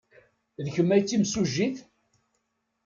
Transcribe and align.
D 0.65 0.67
kemm 0.75 0.89
ay 0.95 1.01
d 1.03 1.05
timsujjit? 1.07 1.77